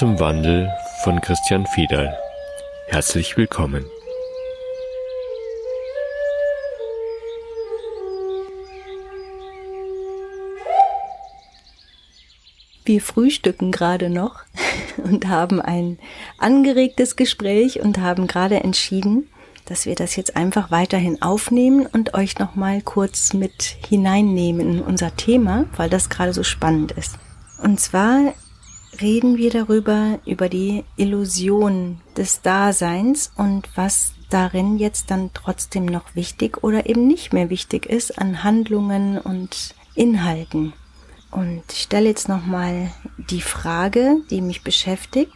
[0.00, 0.72] Zum Wandel
[1.04, 2.18] von Christian Fiedal.
[2.86, 3.84] Herzlich willkommen.
[12.86, 14.36] Wir frühstücken gerade noch
[15.04, 15.98] und haben ein
[16.38, 19.28] angeregtes Gespräch und haben gerade entschieden,
[19.66, 25.14] dass wir das jetzt einfach weiterhin aufnehmen und euch nochmal kurz mit hineinnehmen in unser
[25.14, 27.18] Thema, weil das gerade so spannend ist.
[27.62, 28.32] Und zwar
[29.00, 36.14] reden wir darüber, über die Illusion des Daseins und was darin jetzt dann trotzdem noch
[36.14, 40.72] wichtig oder eben nicht mehr wichtig ist an Handlungen und Inhalten.
[41.30, 42.90] Und ich stelle jetzt nochmal
[43.30, 45.32] die Frage, die mich beschäftigt.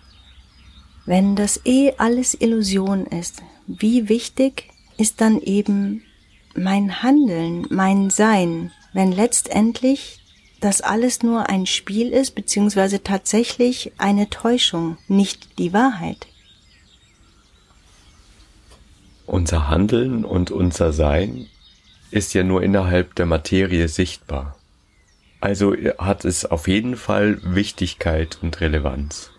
[1.06, 6.02] Wenn das eh alles Illusion ist, wie wichtig ist dann eben
[6.56, 10.23] mein Handeln, mein Sein, wenn letztendlich
[10.64, 16.26] das alles nur ein Spiel ist, beziehungsweise tatsächlich eine Täuschung, nicht die Wahrheit.
[19.26, 21.48] Unser Handeln und unser Sein
[22.10, 24.56] ist ja nur innerhalb der Materie sichtbar.
[25.40, 29.32] Also hat es auf jeden Fall Wichtigkeit und Relevanz.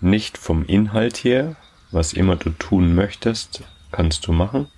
[0.00, 1.56] Nicht vom Inhalt her,
[1.90, 4.68] was immer du tun möchtest, kannst du machen,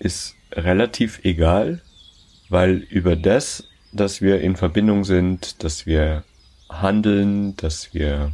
[0.00, 1.80] ist relativ egal,
[2.50, 6.24] weil über das, dass wir in Verbindung sind, dass wir
[6.68, 8.32] handeln, dass wir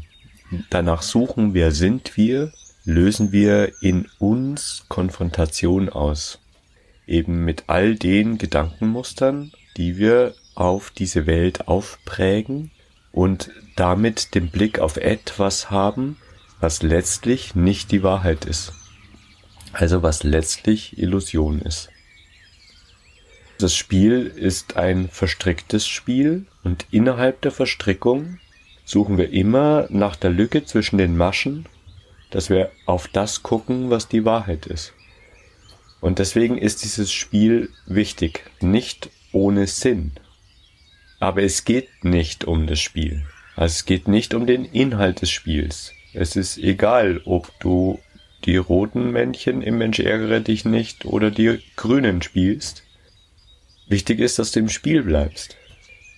[0.71, 2.53] danach suchen, wer sind wir,
[2.85, 6.39] lösen wir in uns Konfrontation aus.
[7.07, 12.71] Eben mit all den Gedankenmustern, die wir auf diese Welt aufprägen
[13.13, 16.17] und damit den Blick auf etwas haben,
[16.61, 18.73] was letztlich nicht die Wahrheit ist.
[19.73, 21.91] Also was letztlich Illusion ist.
[23.59, 28.39] Das Spiel ist ein verstricktes Spiel und innerhalb der Verstrickung
[28.85, 31.67] suchen wir immer nach der Lücke zwischen den Maschen,
[32.31, 34.93] dass wir auf das gucken, was die Wahrheit ist.
[36.01, 40.13] Und deswegen ist dieses Spiel wichtig, nicht ohne Sinn.
[41.21, 43.25] Aber es geht nicht um das Spiel.
[43.57, 45.93] Also es geht nicht um den Inhalt des Spiels.
[46.13, 48.01] Es ist egal, ob du
[48.45, 52.84] die roten Männchen im Mensch ärgere dich nicht oder die grünen spielst.
[53.87, 55.57] Wichtig ist, dass du im Spiel bleibst,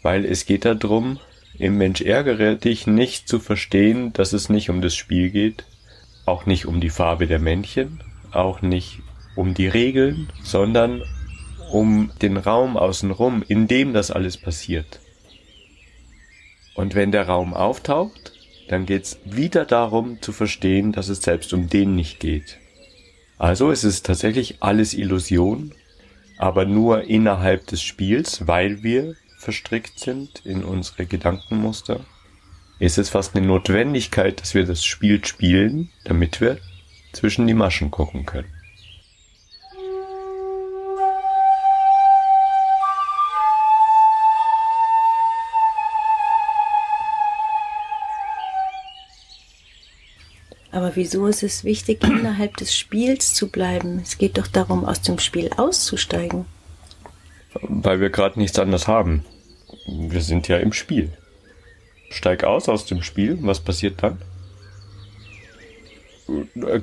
[0.02, 1.18] weil es geht darum,
[1.58, 5.64] im Mensch ärgere dich nicht zu verstehen, dass es nicht um das Spiel geht,
[6.26, 9.00] auch nicht um die Farbe der Männchen, auch nicht
[9.34, 11.02] um die Regeln, sondern
[11.72, 15.00] um den Raum außenrum, in dem das alles passiert.
[16.74, 18.32] Und wenn der Raum auftaucht,
[18.68, 22.58] dann geht's wieder darum zu verstehen, dass es selbst um den nicht geht.
[23.38, 25.72] Also es ist tatsächlich alles Illusion
[26.38, 32.00] aber nur innerhalb des Spiels, weil wir verstrickt sind in unsere Gedankenmuster,
[32.78, 36.58] ist es fast eine Notwendigkeit, dass wir das Spiel spielen, damit wir
[37.12, 38.52] zwischen die Maschen gucken können.
[50.96, 54.00] Wieso ist es wichtig, innerhalb des Spiels zu bleiben?
[54.02, 56.46] Es geht doch darum, aus dem Spiel auszusteigen.
[57.62, 59.24] Weil wir gerade nichts anderes haben.
[59.86, 61.12] Wir sind ja im Spiel.
[62.10, 64.18] Steig aus aus dem Spiel, was passiert dann?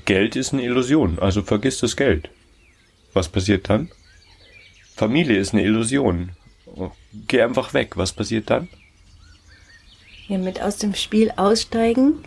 [0.05, 2.29] Geld ist eine Illusion, also vergiss das Geld.
[3.13, 3.91] Was passiert dann?
[4.95, 6.31] Familie ist eine Illusion.
[7.27, 8.69] Geh einfach weg, was passiert dann?
[10.27, 12.23] Ja, mit aus dem Spiel aussteigen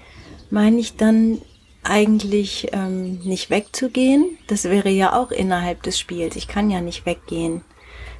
[0.51, 1.41] meine ich dann
[1.89, 4.39] eigentlich ähm, nicht wegzugehen.
[4.47, 6.37] Das wäre ja auch innerhalb des Spiels.
[6.37, 7.63] Ich kann ja nicht weggehen,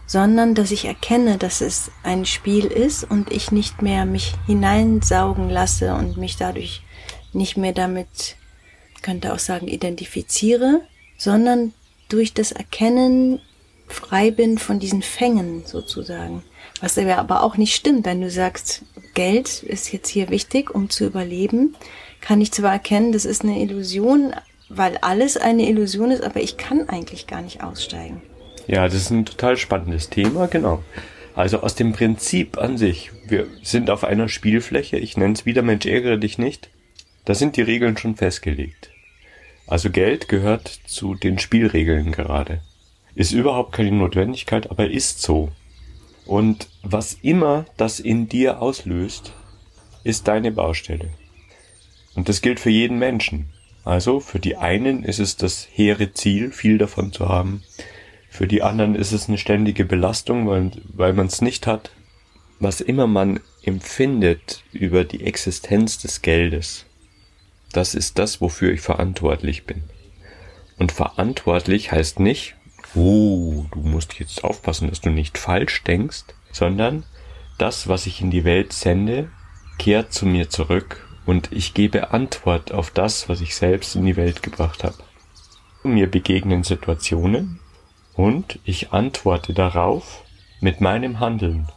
[0.07, 5.51] sondern dass ich erkenne, dass es ein Spiel ist und ich nicht mehr mich hineinsaugen
[5.51, 6.83] lasse und mich dadurch
[7.33, 8.37] nicht mehr damit,
[9.03, 10.83] könnte auch sagen, identifiziere,
[11.19, 11.73] sondern
[12.09, 13.41] durch das Erkennen
[13.89, 16.43] frei bin von diesen Fängen sozusagen.
[16.81, 18.83] Was aber auch nicht stimmt, wenn du sagst,
[19.15, 21.75] Geld ist jetzt hier wichtig, um zu überleben
[22.21, 24.35] kann ich zwar erkennen, das ist eine Illusion,
[24.69, 28.23] weil alles eine Illusion ist, aber ich kann eigentlich gar nicht aussteigen.
[28.67, 30.83] Ja, das ist ein total spannendes Thema, genau.
[31.35, 35.63] Also aus dem Prinzip an sich, wir sind auf einer Spielfläche, ich nenne es wieder
[35.63, 36.71] Mensch ärgere dich nicht,
[37.27, 38.91] da sind die Regeln schon festgelegt.
[39.67, 42.61] Also Geld gehört zu den Spielregeln gerade.
[43.15, 45.51] Ist überhaupt keine Notwendigkeit, aber ist so.
[46.25, 49.33] Und was immer das in dir auslöst,
[50.05, 51.11] ist deine Baustelle.
[52.17, 53.51] Und das gilt für jeden Menschen.
[53.85, 57.63] Also für die einen ist es das hehre Ziel, viel davon zu haben.
[58.29, 61.91] Für die anderen ist es eine ständige Belastung, weil, weil man es nicht hat.
[62.59, 66.87] was immer man empfindet über die Existenz des Geldes,
[67.73, 69.83] das ist das, wofür ich verantwortlich bin.
[70.79, 72.55] Und verantwortlich heißt nicht,
[72.95, 77.05] oh, du musst jetzt aufpassen, dass du nicht falsch denkst, sondern
[77.59, 79.31] das, was ich in die Welt sende,
[79.79, 84.17] kehrt zu mir zurück und ich gebe Antwort auf das, was ich selbst in die
[84.17, 84.97] Welt gebracht habe.
[85.83, 87.61] Mir begegnen Situationen
[88.15, 90.23] und ich antworte darauf
[90.61, 91.69] mit meinem Handeln.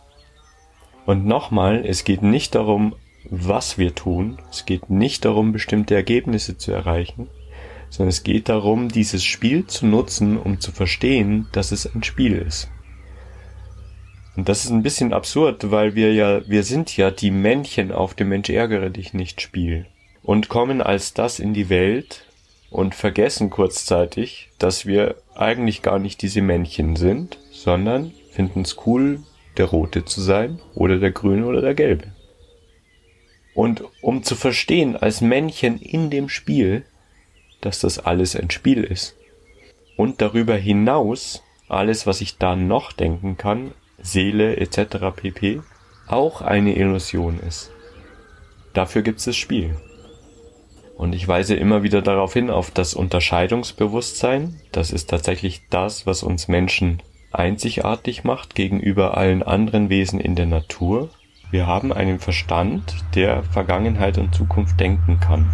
[1.06, 2.96] Und nochmal, es geht nicht darum,
[3.30, 7.28] was wir tun, es geht nicht darum, bestimmte Ergebnisse zu erreichen,
[7.90, 12.34] sondern es geht darum, dieses Spiel zu nutzen, um zu verstehen, dass es ein Spiel
[12.34, 12.70] ist.
[14.36, 18.14] Und das ist ein bisschen absurd, weil wir ja, wir sind ja die Männchen auf
[18.14, 19.86] dem Mensch ärgere dich nicht Spiel
[20.24, 22.26] und kommen als das in die Welt
[22.70, 29.24] und vergessen kurzzeitig, dass wir eigentlich gar nicht diese Männchen sind, sondern finden es cool,
[29.58, 32.14] der Rote zu sein oder der Grüne oder der Gelbe.
[33.54, 36.86] Und um zu verstehen als Männchen in dem Spiel,
[37.62, 39.16] dass das alles ein Spiel ist
[39.98, 44.98] und darüber hinaus alles, was ich da noch denken kann, Seele etc.
[45.16, 45.62] pp.
[46.08, 47.72] auch eine Illusion ist.
[48.74, 49.76] Dafür gibt es das Spiel.
[50.96, 54.60] Und ich weise immer wieder darauf hin, auf das Unterscheidungsbewusstsein.
[54.72, 57.02] Das ist tatsächlich das, was uns Menschen
[57.32, 61.10] einzigartig macht gegenüber allen anderen Wesen in der Natur.
[61.52, 65.50] Wir haben einen Verstand, der Vergangenheit und Zukunft denken kann.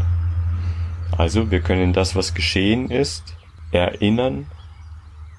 [1.18, 3.36] Also wir können das, was geschehen ist,
[3.72, 4.48] erinnern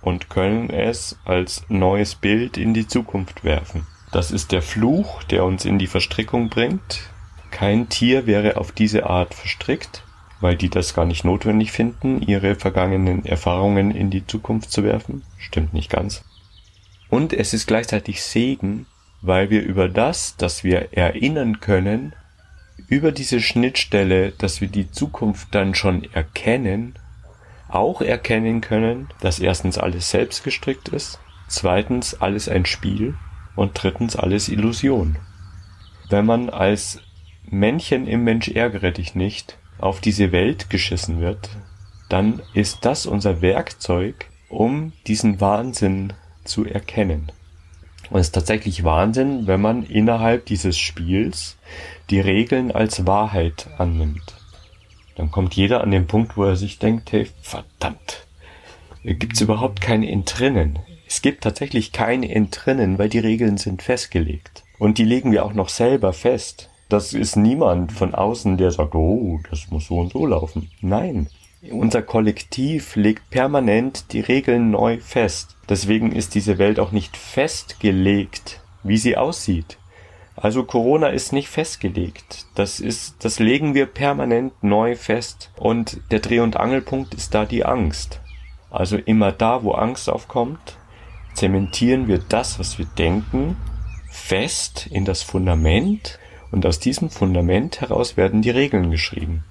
[0.07, 3.89] und können es als neues Bild in die Zukunft werfen.
[4.13, 7.11] Das ist der Fluch, der uns in die Verstrickung bringt.
[7.51, 10.05] Kein Tier wäre auf diese Art verstrickt,
[10.41, 15.25] weil die das gar nicht notwendig finden, ihre vergangenen Erfahrungen in die Zukunft zu werfen.
[15.39, 16.25] Stimmt nicht ganz.
[17.09, 18.87] Und es ist gleichzeitig Segen,
[19.23, 22.15] weil wir über das, das wir erinnern können,
[22.87, 26.95] über diese Schnittstelle, dass wir die Zukunft dann schon erkennen,
[27.69, 31.19] auch erkennen können, dass erstens alles selbst gestrickt ist,
[31.49, 33.15] zweitens alles ein Spiel
[33.55, 35.17] und drittens alles Illusion.
[36.09, 37.01] Wenn man als
[37.49, 41.51] Männchen im Mensch ärgere dich nicht auf diese Welt geschissen wird,
[42.09, 46.13] dann ist das unser Werkzeug, um diesen Wahnsinn
[46.45, 47.33] zu erkennen.
[48.11, 51.57] Und es ist tatsächlich Wahnsinn, wenn man innerhalb dieses Spiels
[52.11, 54.37] die Regeln als Wahrheit annimmt
[55.17, 58.27] dann kommt jeder an den Punkt, wo er sich denkt, hey, verdammt,
[59.03, 60.79] gibt's überhaupt kein Entrinnen.
[61.09, 64.65] Es gibt tatsächlich kein Entrinnen, weil die Regeln sind festgelegt.
[64.79, 66.69] Und die legen wir auch noch selber fest.
[66.89, 70.71] Das ist niemand von außen, der sagt, oh, das muss so und so laufen.
[70.81, 71.29] Nein.
[71.71, 75.57] Unser Kollektiv legt permanent die Regeln neu fest.
[75.69, 79.79] Deswegen ist diese Welt auch nicht festgelegt, wie sie aussieht.
[80.37, 82.47] Also Corona ist nicht festgelegt.
[82.55, 85.51] Das ist, das legen wir permanent neu fest.
[85.57, 88.21] Und der Dreh- und Angelpunkt ist da die Angst.
[88.71, 90.77] Also immer da, wo Angst aufkommt,
[91.35, 93.57] zementieren wir das, was wir denken,
[94.11, 96.19] fest in das Fundament
[96.51, 99.45] und aus diesem Fundament heraus werden die Regeln geschrieben.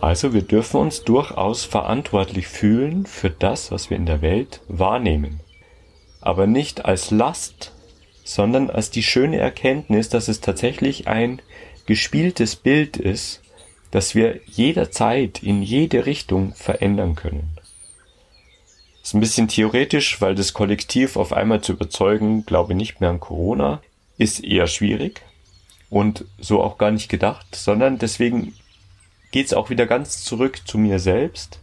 [0.00, 5.40] Also wir dürfen uns durchaus verantwortlich fühlen für das, was wir in der Welt wahrnehmen.
[6.20, 7.72] Aber nicht als Last,
[8.26, 11.40] sondern als die schöne Erkenntnis, dass es tatsächlich ein
[11.86, 13.40] gespieltes Bild ist,
[13.92, 17.56] das wir jederzeit in jede Richtung verändern können.
[19.00, 23.20] Ist ein bisschen theoretisch, weil das Kollektiv auf einmal zu überzeugen, glaube nicht mehr an
[23.20, 23.80] Corona,
[24.18, 25.22] ist eher schwierig
[25.88, 28.54] und so auch gar nicht gedacht, sondern deswegen
[29.30, 31.60] geht's auch wieder ganz zurück zu mir selbst.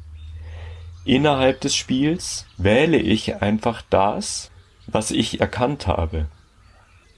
[1.04, 4.50] Innerhalb des Spiels wähle ich einfach das,
[4.88, 6.28] was ich erkannt habe.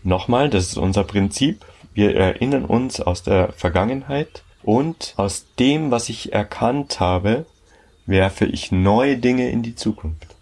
[0.05, 1.65] Nochmal, das ist unser Prinzip.
[1.95, 7.47] Wir erinnern uns aus der Vergangenheit und aus dem, was ich erkannt habe,
[8.05, 10.35] werfe ich neue Dinge in die Zukunft.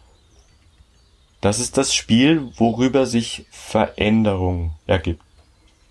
[1.39, 5.23] Das ist das Spiel, worüber sich Veränderung ergibt.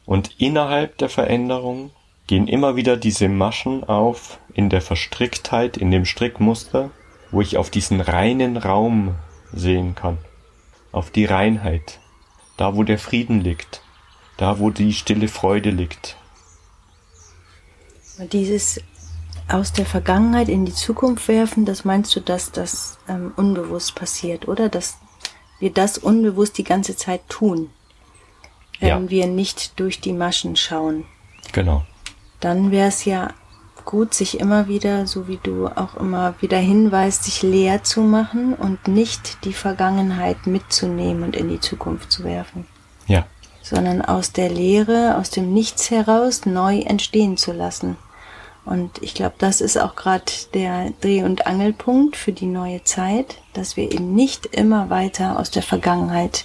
[0.04, 1.92] Und innerhalb der Veränderung
[2.26, 6.90] gehen immer wieder diese Maschen auf in der Verstricktheit, in dem Strickmuster,
[7.30, 9.14] wo ich auf diesen reinen Raum
[9.50, 10.18] sehen kann.
[10.90, 12.00] Auf die Reinheit,
[12.62, 13.82] da wo der Frieden liegt,
[14.36, 16.16] da wo die stille Freude liegt.
[18.30, 18.80] Dieses
[19.48, 24.46] aus der Vergangenheit in die Zukunft werfen, das meinst du, dass das ähm, unbewusst passiert,
[24.46, 24.68] oder?
[24.68, 24.98] Dass
[25.58, 27.70] wir das unbewusst die ganze Zeit tun,
[28.78, 29.10] wenn ja.
[29.10, 31.04] wir nicht durch die Maschen schauen.
[31.50, 31.84] Genau.
[32.38, 33.34] Dann wäre es ja
[33.84, 38.54] gut, sich immer wieder, so wie du auch immer wieder hinweist, sich leer zu machen
[38.54, 42.66] und nicht die Vergangenheit mitzunehmen und in die Zukunft zu werfen.
[43.06, 43.26] Ja,
[43.62, 47.96] sondern aus der Leere, aus dem Nichts heraus neu entstehen zu lassen.
[48.64, 50.24] Und ich glaube, das ist auch gerade
[50.54, 55.50] der Dreh- und Angelpunkt für die neue Zeit, dass wir eben nicht immer weiter aus
[55.50, 56.44] der Vergangenheit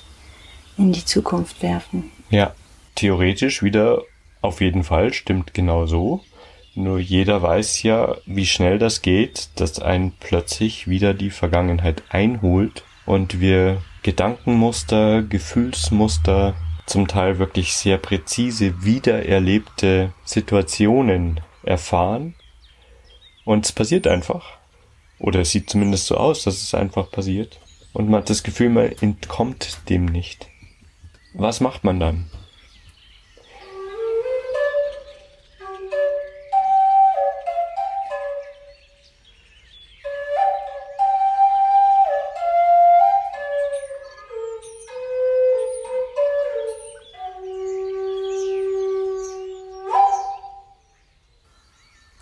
[0.78, 2.12] in die Zukunft werfen.
[2.30, 2.54] Ja,
[2.96, 4.02] theoretisch wieder
[4.42, 6.22] auf jeden Fall, stimmt genau so.
[6.78, 12.84] Nur jeder weiß ja, wie schnell das geht, dass ein plötzlich wieder die Vergangenheit einholt
[13.08, 16.54] und wir Gedankenmuster, Gefühlsmuster,
[16.86, 22.36] zum Teil wirklich sehr präzise wiedererlebte Situationen erfahren
[23.44, 24.46] und es passiert einfach.
[25.18, 27.60] Oder es sieht zumindest so aus, dass es einfach passiert.
[27.92, 30.46] Und man hat das Gefühl, man entkommt dem nicht.
[31.34, 32.30] Was macht man dann?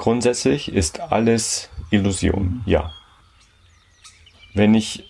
[0.05, 2.91] Grundsätzlich ist alles Illusion, ja.
[4.53, 5.03] Wenn ich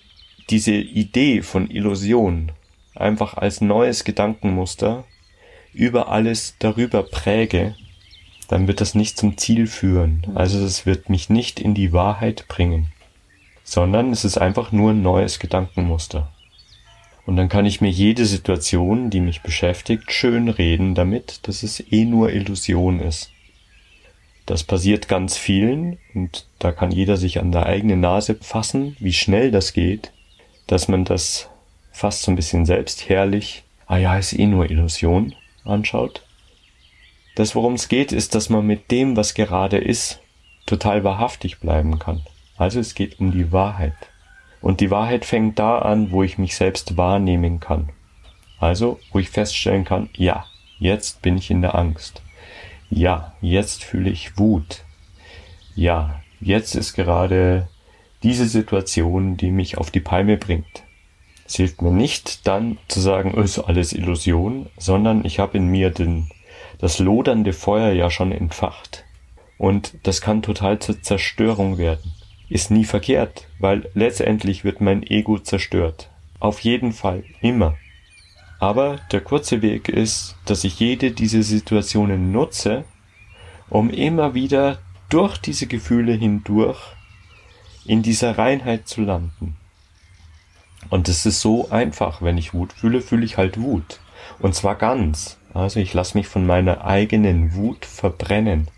[0.48, 2.50] diese Idee von Illusion
[2.94, 5.04] einfach als neues Gedankenmuster
[5.74, 7.76] über alles darüber präge,
[8.48, 10.28] dann wird das nicht zum Ziel führen.
[10.34, 12.86] Also es wird mich nicht in die Wahrheit bringen,
[13.64, 16.32] sondern es ist einfach nur ein neues Gedankenmuster.
[17.26, 21.84] Und dann kann ich mir jede Situation, die mich beschäftigt, schön reden damit, dass es
[21.92, 23.30] eh nur Illusion ist.
[24.46, 29.12] Das passiert ganz vielen und da kann jeder sich an der eigenen Nase fassen, wie
[29.12, 30.12] schnell das geht,
[30.68, 31.50] dass man das
[31.90, 35.34] fast so ein bisschen selbstherrlich, ah ja, ist eh nur Illusion,
[35.64, 36.22] anschaut.
[37.34, 40.20] Das, worum es geht, ist, dass man mit dem, was gerade ist,
[40.64, 42.22] total wahrhaftig bleiben kann.
[42.56, 43.96] Also es geht um die Wahrheit.
[44.60, 47.90] Und die Wahrheit fängt da an, wo ich mich selbst wahrnehmen kann.
[48.58, 50.46] Also, wo ich feststellen kann, ja,
[50.78, 52.22] jetzt bin ich in der Angst.
[52.90, 54.84] Ja, jetzt fühle ich Wut.
[55.74, 57.68] Ja, jetzt ist gerade
[58.22, 60.84] diese Situation, die mich auf die Palme bringt.
[61.46, 65.90] Es hilft mir nicht dann zu sagen, ist alles Illusion, sondern ich habe in mir
[65.90, 66.28] den,
[66.78, 69.04] das lodernde Feuer ja schon entfacht.
[69.58, 72.12] Und das kann total zur Zerstörung werden.
[72.48, 76.10] Ist nie verkehrt, weil letztendlich wird mein Ego zerstört.
[76.38, 77.76] Auf jeden Fall, immer.
[78.58, 82.84] Aber der kurze Weg ist, dass ich jede dieser Situationen nutze,
[83.68, 86.78] um immer wieder durch diese Gefühle hindurch
[87.84, 89.56] in dieser Reinheit zu landen.
[90.88, 94.00] Und es ist so einfach, wenn ich Wut fühle, fühle ich halt Wut.
[94.38, 95.38] Und zwar ganz.
[95.52, 98.68] Also ich lasse mich von meiner eigenen Wut verbrennen.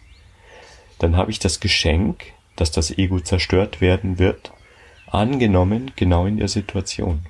[0.98, 2.24] Dann habe ich das Geschenk,
[2.56, 4.52] dass das Ego zerstört werden wird,
[5.06, 7.26] angenommen genau in der Situation.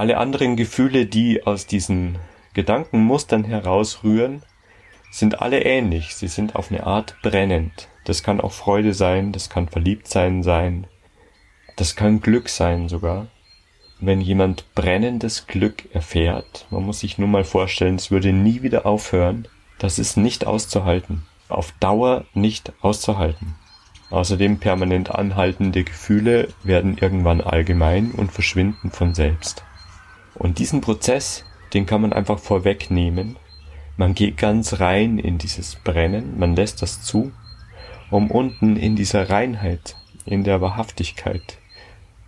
[0.00, 2.16] Alle anderen Gefühle, die aus diesen
[2.54, 4.40] Gedankenmustern herausrühren,
[5.10, 6.14] sind alle ähnlich.
[6.14, 7.88] Sie sind auf eine Art brennend.
[8.06, 10.86] Das kann auch Freude sein, das kann Verliebtsein sein,
[11.76, 13.26] das kann Glück sein sogar.
[14.00, 18.86] Wenn jemand brennendes Glück erfährt, man muss sich nur mal vorstellen, es würde nie wieder
[18.86, 21.26] aufhören, das ist nicht auszuhalten.
[21.50, 23.54] Auf Dauer nicht auszuhalten.
[24.08, 29.62] Außerdem permanent anhaltende Gefühle werden irgendwann allgemein und verschwinden von selbst.
[30.34, 31.44] Und diesen Prozess,
[31.74, 33.36] den kann man einfach vorwegnehmen.
[33.96, 37.32] Man geht ganz rein in dieses Brennen, man lässt das zu,
[38.10, 41.58] um unten in dieser Reinheit, in der Wahrhaftigkeit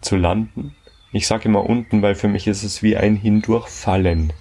[0.01, 0.75] zu landen.
[1.13, 4.33] Ich sage immer unten, weil für mich ist es wie ein Hindurchfallen.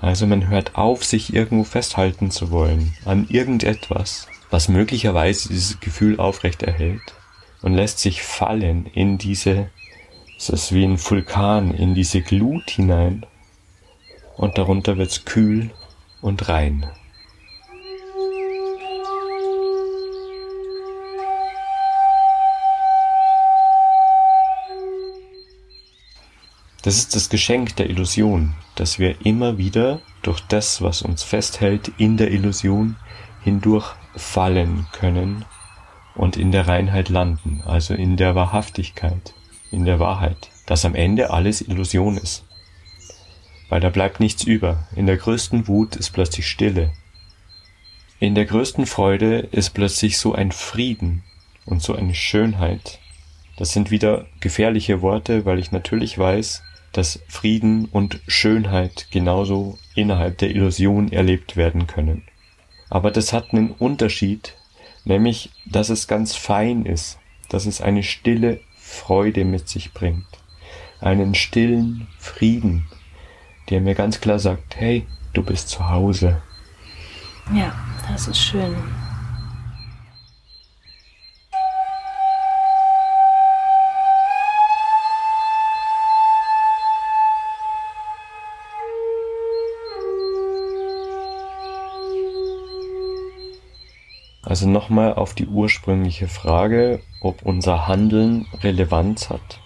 [0.00, 6.18] Also man hört auf, sich irgendwo festhalten zu wollen, an irgendetwas, was möglicherweise dieses Gefühl
[6.18, 7.14] aufrecht erhält
[7.62, 9.70] und lässt sich fallen in diese
[10.40, 13.26] es ist wie ein Vulkan in diese Glut hinein
[14.38, 15.68] und darunter wird's kühl
[16.22, 16.90] und rein.
[26.80, 31.92] Das ist das Geschenk der Illusion, dass wir immer wieder durch das, was uns festhält,
[31.98, 32.96] in der Illusion
[33.44, 35.44] hindurch fallen können
[36.14, 39.34] und in der Reinheit landen, also in der Wahrhaftigkeit
[39.70, 42.44] in der Wahrheit, dass am Ende alles Illusion ist.
[43.68, 44.88] Weil da bleibt nichts über.
[44.96, 46.92] In der größten Wut ist plötzlich Stille.
[48.18, 51.22] In der größten Freude ist plötzlich so ein Frieden
[51.64, 52.98] und so eine Schönheit.
[53.56, 56.62] Das sind wieder gefährliche Worte, weil ich natürlich weiß,
[56.92, 62.24] dass Frieden und Schönheit genauso innerhalb der Illusion erlebt werden können.
[62.88, 64.56] Aber das hat einen Unterschied,
[65.04, 70.26] nämlich, dass es ganz fein ist, dass es eine stille Freude mit sich bringt,
[71.00, 72.88] einen stillen Frieden,
[73.70, 76.42] der mir ganz klar sagt, hey, du bist zu Hause.
[77.54, 77.72] Ja,
[78.08, 78.76] das ist schön.
[94.50, 99.60] Also nochmal auf die ursprüngliche Frage, ob unser Handeln Relevanz hat.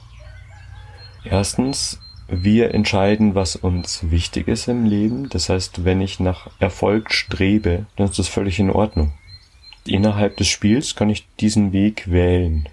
[1.24, 5.30] Erstens, wir entscheiden, was uns wichtig ist im Leben.
[5.30, 9.14] Das heißt, wenn ich nach Erfolg strebe, dann ist das völlig in Ordnung.
[9.86, 12.68] Innerhalb des Spiels kann ich diesen Weg wählen.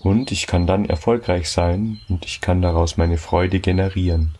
[0.00, 4.34] Und ich kann dann erfolgreich sein und ich kann daraus meine Freude generieren.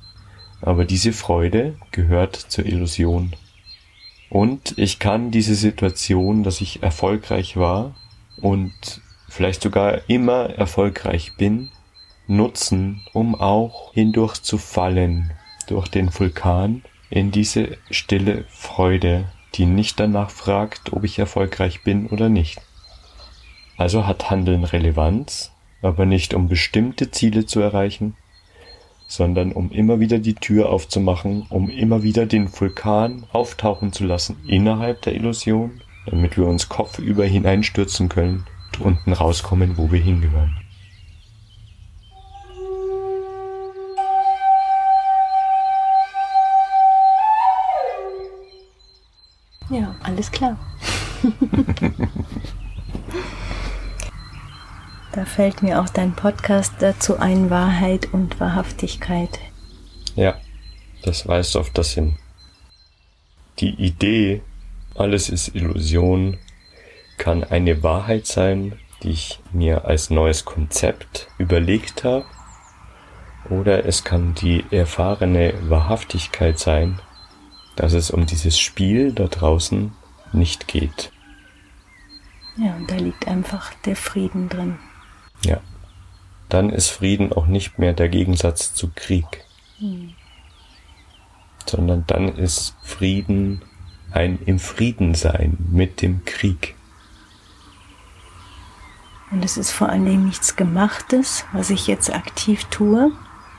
[0.60, 3.32] Aber diese Freude gehört zur Illusion.
[4.28, 7.94] Und ich kann diese Situation, dass ich erfolgreich war
[8.40, 11.70] und vielleicht sogar immer erfolgreich bin,
[12.26, 15.32] nutzen, um auch hindurch zu fallen
[15.68, 22.08] durch den Vulkan in diese stille Freude, die nicht danach fragt, ob ich erfolgreich bin
[22.08, 22.60] oder nicht.
[23.76, 25.52] Also hat Handeln Relevanz,
[25.82, 28.16] aber nicht um bestimmte Ziele zu erreichen,
[29.06, 34.36] sondern um immer wieder die Tür aufzumachen, um immer wieder den Vulkan auftauchen zu lassen
[34.46, 38.46] innerhalb der Illusion, damit wir uns kopfüber hineinstürzen können
[38.78, 40.56] und unten rauskommen, wo wir hingehören.
[49.68, 50.56] Ja, alles klar.
[55.16, 59.38] Da fällt mir auch dein Podcast dazu ein, Wahrheit und Wahrhaftigkeit.
[60.14, 60.34] Ja,
[61.02, 62.18] das weist auf das hin.
[63.58, 64.42] Die Idee,
[64.94, 66.36] alles ist Illusion,
[67.16, 72.26] kann eine Wahrheit sein, die ich mir als neues Konzept überlegt habe,
[73.48, 77.00] oder es kann die erfahrene Wahrhaftigkeit sein,
[77.74, 79.92] dass es um dieses Spiel da draußen
[80.34, 81.10] nicht geht.
[82.58, 84.76] Ja, und da liegt einfach der Frieden drin.
[85.46, 85.60] Ja.
[86.48, 89.26] Dann ist Frieden auch nicht mehr der Gegensatz zu Krieg.
[89.78, 90.14] Hm.
[91.66, 93.62] Sondern dann ist Frieden
[94.12, 96.74] ein im Frieden sein mit dem Krieg.
[99.30, 103.10] Und es ist vor allen Dingen nichts Gemachtes, was ich jetzt aktiv tue,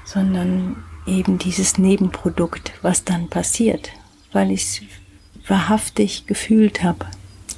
[0.05, 3.91] sondern eben dieses Nebenprodukt, was dann passiert,
[4.31, 4.81] weil ich es
[5.49, 7.05] wahrhaftig gefühlt habe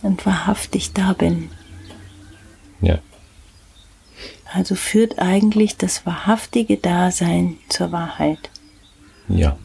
[0.01, 1.51] und wahrhaftig da bin.
[2.81, 2.97] Ja.
[4.51, 8.49] Also führt eigentlich das wahrhaftige Dasein zur Wahrheit.
[9.27, 9.57] Ja.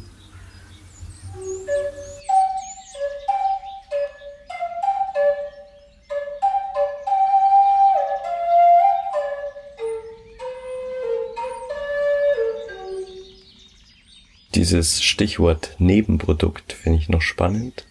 [14.55, 17.87] Dieses Stichwort Nebenprodukt finde ich noch spannend.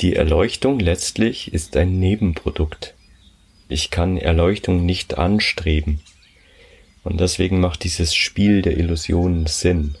[0.00, 2.94] Die Erleuchtung letztlich ist ein Nebenprodukt.
[3.68, 6.00] Ich kann Erleuchtung nicht anstreben.
[7.02, 9.96] Und deswegen macht dieses Spiel der Illusionen Sinn.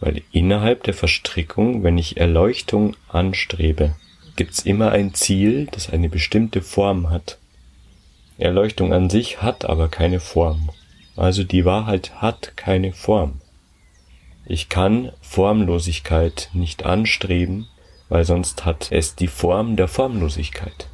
[0.00, 3.94] Weil innerhalb der Verstrickung, wenn ich Erleuchtung anstrebe,
[4.36, 7.38] gibt's immer ein Ziel, das eine bestimmte Form hat.
[8.38, 10.70] Erleuchtung an sich hat aber keine Form.
[11.16, 13.40] Also die Wahrheit hat keine Form.
[14.46, 17.68] Ich kann Formlosigkeit nicht anstreben,
[18.08, 20.89] weil sonst hat es die Form der Formlosigkeit.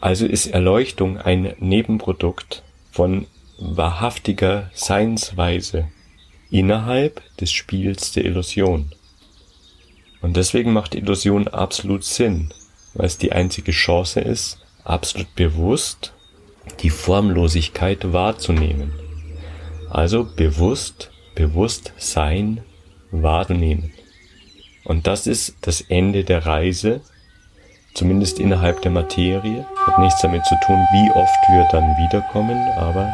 [0.00, 3.26] Also ist Erleuchtung ein Nebenprodukt von
[3.58, 5.88] wahrhaftiger Seinsweise
[6.50, 8.92] innerhalb des Spiels der Illusion.
[10.20, 12.52] Und deswegen macht Illusion absolut Sinn,
[12.94, 16.12] weil es die einzige Chance ist, absolut bewusst
[16.80, 18.92] die Formlosigkeit wahrzunehmen.
[19.90, 22.62] Also bewusst, bewusst sein
[23.10, 23.92] wahrzunehmen.
[24.84, 27.00] Und das ist das Ende der Reise
[27.98, 29.66] zumindest innerhalb der Materie.
[29.86, 33.12] Hat nichts damit zu tun, wie oft wir dann wiederkommen, aber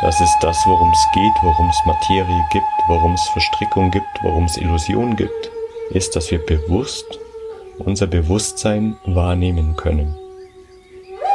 [0.00, 4.44] das ist das, worum es geht, worum es Materie gibt, worum es Verstrickung gibt, worum
[4.44, 5.50] es Illusion gibt,
[5.90, 7.18] ist, dass wir bewusst
[7.78, 10.16] unser Bewusstsein wahrnehmen können.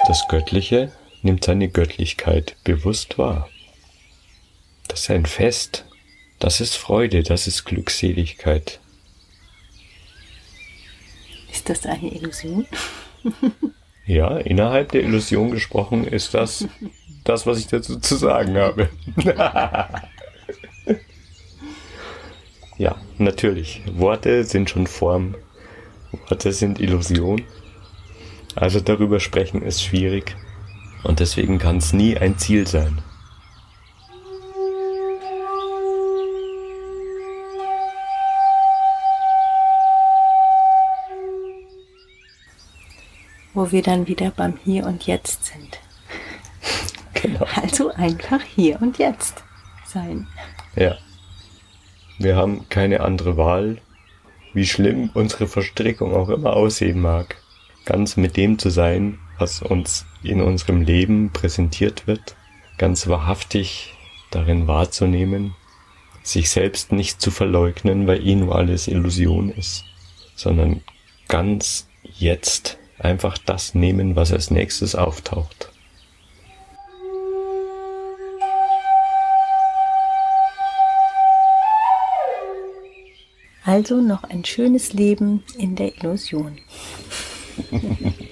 [0.08, 3.48] Das Göttliche nimmt seine Göttlichkeit bewusst wahr.
[4.88, 5.86] Das ist ein Fest,
[6.40, 8.80] das ist Freude, das ist Glückseligkeit,
[11.54, 12.66] ist das eine Illusion?
[14.06, 16.68] ja, innerhalb der Illusion gesprochen ist das
[17.24, 18.90] das, was ich dazu zu sagen habe.
[22.78, 23.82] ja, natürlich.
[23.94, 25.36] Worte sind schon Form.
[26.28, 27.44] Worte sind Illusion.
[28.56, 30.36] Also darüber sprechen ist schwierig.
[31.04, 33.02] Und deswegen kann es nie ein Ziel sein.
[43.54, 45.80] Wo wir dann wieder beim Hier und Jetzt sind.
[47.14, 47.46] Genau.
[47.62, 49.44] Also einfach hier und jetzt
[49.86, 50.28] sein.
[50.76, 50.98] Ja.
[52.20, 53.78] Wir haben keine andere Wahl,
[54.54, 57.38] wie schlimm unsere Verstrickung auch immer aussehen mag.
[57.86, 62.36] Ganz mit dem zu sein, was uns in unserem Leben präsentiert wird,
[62.78, 63.94] ganz wahrhaftig
[64.32, 65.56] darin wahrzunehmen,
[66.22, 69.84] sich selbst nicht zu verleugnen, weil eh nur alles Illusion ist,
[70.36, 70.82] sondern
[71.28, 75.70] ganz jetzt einfach das nehmen, was als nächstes auftaucht.
[83.66, 86.58] Also noch ein schönes Leben in der Illusion.